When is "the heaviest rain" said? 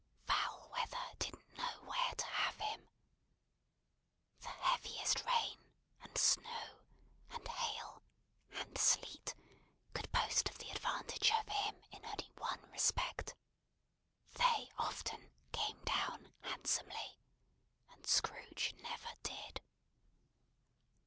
4.39-5.59